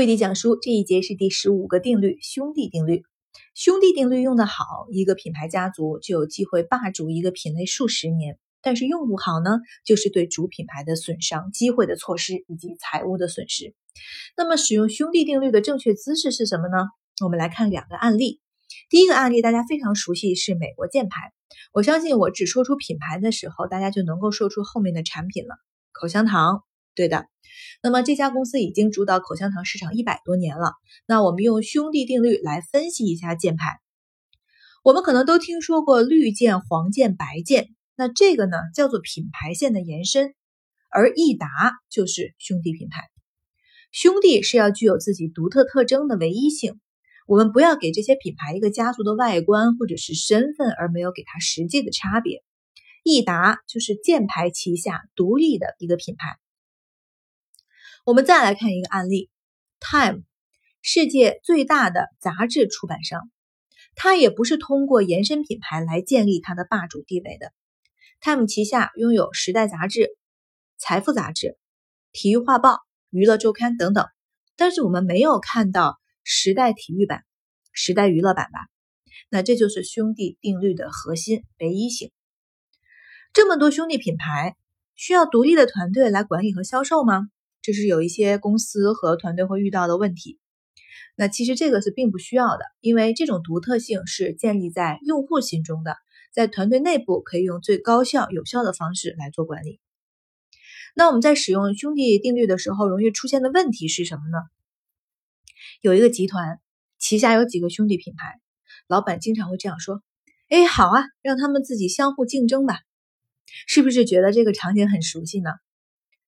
[0.00, 3.02] 慧迪讲书这一节是第十五个定律——兄弟定律。
[3.54, 13.74] 兄弟定律用得好，一个品牌家族就有机会霸主一个品类数十年；但是用不好呢，就是对主品牌的损伤、机会的错失以及财务的损失。
[14.38, 16.86] 那么，使用兄弟定律的正确姿势是什么呢？
[17.22, 18.40] 我们来看两个案例。
[18.88, 21.34] 第一个案例大家非常熟悉，是美国箭牌。
[21.74, 25.56] 我相信我只说出品牌的时候，大家就能够说出后面的产品了。
[25.92, 26.62] 口香糖。
[26.94, 27.26] 对的，
[27.82, 30.72] 那么这家公司已经主导口香糖市场一百多年了。
[31.06, 33.78] 那我们用兄弟定律来分析一下箭牌。
[34.82, 40.34] 我们可能都听说过绿箭、黄箭、白箭，那这个呢叫做品牌线的延伸，
[40.90, 41.46] 而益达
[41.90, 43.08] 就是兄弟品牌。
[43.92, 46.80] 兄弟是要具有自己独特特征的唯一性。
[47.26, 52.42] 我们不要给这些品牌一个家族的外观或者是身份，而没有给它实际的差别。
[53.02, 56.38] 益达就是箭牌旗下独立的一个品牌。
[58.04, 59.28] 我们再来看一个案例
[59.78, 60.22] ，Time，
[60.80, 63.30] 世界最大的杂志出版商，
[63.94, 67.52] 它也不是通过延伸品牌来建立它的霸主地位的。
[68.22, 70.00] Time 旗下拥有《时代》杂志、
[70.78, 71.46] 《财富》杂志、
[72.12, 72.70] 《体育画报》、
[73.10, 74.06] 《娱乐周刊》等等，
[74.56, 75.90] 但是我们没有看到
[76.24, 77.18] 《时代》体育版、
[77.72, 78.60] 《时代》娱乐版吧？
[79.28, 82.10] 那这就是兄弟定律的核心唯一性。
[83.34, 84.56] 这么多兄弟品牌，
[84.94, 87.28] 需要独立的团队来管理和销售吗？
[87.62, 90.38] 这是有一些公司和团队会遇到的问题。
[91.16, 95.96] 那其实这个是并不需要的，因为这种独特性是建立在用户心中的，
[96.32, 99.80] 在团队内部可以用最高效有效的方式来做管理。
[100.94, 104.38] 那我们在使用兄弟定律的时候，容易出现的问题是什么呢？
[105.82, 106.60] 有一个集团
[106.98, 108.40] 旗下有几个兄弟品牌，
[108.86, 110.02] 老板经常会这样说
[110.48, 112.80] ：“哎，好啊，让他们自己相互竞争吧。”
[113.66, 115.50] 是不是觉得这个场景很熟悉呢？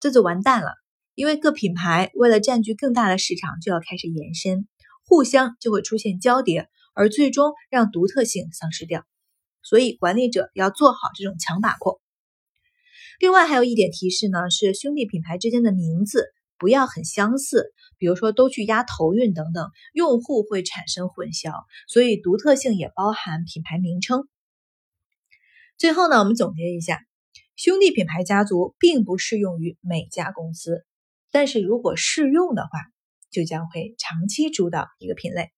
[0.00, 0.74] 这就完蛋了。
[1.16, 4.68] 因为各品牌为了占据更大的市场，就要开始延伸，
[5.08, 9.06] 互相就会出现交叠，而最终让独特性丧失掉。
[9.62, 11.98] 所以管理者要做好这种强把控。
[13.18, 16.26] 另外还有一点提示呢，是兄弟品牌之间的名字
[16.58, 21.64] 不要很相似，比如说都去押头韵等等，用户会产生混淆。
[21.88, 24.28] 所以独特性也包含品牌名称。
[25.78, 27.00] 最后呢，我们总结一下，
[27.56, 30.84] 兄弟品牌家族并不适用于每家公司。
[31.36, 32.70] 但是如果适用的话，
[33.30, 35.50] 就将会长期主导一个品类。